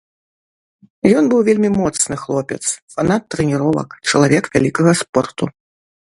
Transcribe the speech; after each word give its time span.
Ён 1.19 1.27
быў 1.33 1.43
вельмі 1.49 1.69
моцны 1.81 2.17
хлопец, 2.23 2.59
фанат 2.95 3.23
трэніровак, 3.35 3.89
чалавек 4.09 4.45
вялікага 4.59 4.91
спорту. 5.05 5.43